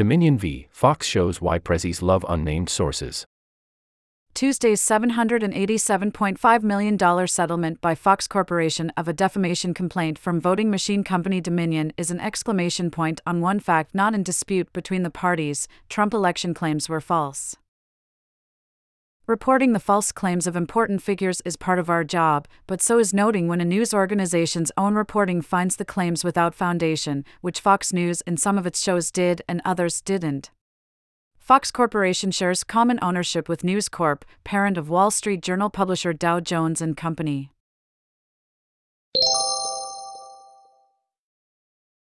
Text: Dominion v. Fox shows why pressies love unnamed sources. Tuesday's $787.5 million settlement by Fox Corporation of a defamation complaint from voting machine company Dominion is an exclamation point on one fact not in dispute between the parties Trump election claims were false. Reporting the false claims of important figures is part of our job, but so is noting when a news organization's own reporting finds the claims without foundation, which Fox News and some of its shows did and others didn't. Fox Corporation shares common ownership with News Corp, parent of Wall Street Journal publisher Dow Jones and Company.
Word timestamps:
Dominion 0.00 0.38
v. 0.38 0.66
Fox 0.70 1.06
shows 1.06 1.42
why 1.42 1.58
pressies 1.58 2.00
love 2.00 2.24
unnamed 2.26 2.70
sources. 2.70 3.26
Tuesday's 4.32 4.80
$787.5 4.80 6.62
million 6.62 7.28
settlement 7.28 7.82
by 7.82 7.94
Fox 7.94 8.26
Corporation 8.26 8.90
of 8.96 9.08
a 9.08 9.12
defamation 9.12 9.74
complaint 9.74 10.18
from 10.18 10.40
voting 10.40 10.70
machine 10.70 11.04
company 11.04 11.38
Dominion 11.38 11.92
is 11.98 12.10
an 12.10 12.18
exclamation 12.18 12.90
point 12.90 13.20
on 13.26 13.42
one 13.42 13.60
fact 13.60 13.94
not 13.94 14.14
in 14.14 14.22
dispute 14.22 14.72
between 14.72 15.02
the 15.02 15.10
parties 15.10 15.68
Trump 15.90 16.14
election 16.14 16.54
claims 16.54 16.88
were 16.88 17.02
false. 17.02 17.58
Reporting 19.30 19.74
the 19.74 19.78
false 19.78 20.10
claims 20.10 20.48
of 20.48 20.56
important 20.56 21.02
figures 21.02 21.40
is 21.44 21.54
part 21.54 21.78
of 21.78 21.88
our 21.88 22.02
job, 22.02 22.48
but 22.66 22.82
so 22.82 22.98
is 22.98 23.14
noting 23.14 23.46
when 23.46 23.60
a 23.60 23.64
news 23.64 23.94
organization's 23.94 24.72
own 24.76 24.96
reporting 24.96 25.40
finds 25.40 25.76
the 25.76 25.84
claims 25.84 26.24
without 26.24 26.52
foundation, 26.52 27.24
which 27.40 27.60
Fox 27.60 27.92
News 27.92 28.22
and 28.22 28.40
some 28.40 28.58
of 28.58 28.66
its 28.66 28.82
shows 28.82 29.12
did 29.12 29.40
and 29.46 29.62
others 29.64 30.00
didn't. 30.00 30.50
Fox 31.38 31.70
Corporation 31.70 32.32
shares 32.32 32.64
common 32.64 32.98
ownership 33.00 33.48
with 33.48 33.62
News 33.62 33.88
Corp, 33.88 34.24
parent 34.42 34.76
of 34.76 34.90
Wall 34.90 35.12
Street 35.12 35.42
Journal 35.42 35.70
publisher 35.70 36.12
Dow 36.12 36.40
Jones 36.40 36.82
and 36.82 36.96
Company. 36.96 37.52